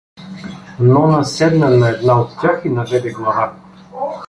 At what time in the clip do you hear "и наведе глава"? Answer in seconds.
2.65-3.55